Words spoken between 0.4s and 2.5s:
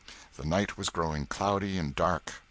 night was growing cloudy and dark.